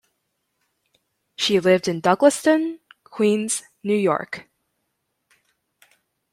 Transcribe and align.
She 1.35 1.59
lived 1.59 1.87
in 1.87 2.01
Douglaston, 2.01 2.79
Queens, 3.03 3.61
New 3.83 3.93
York. 3.93 4.49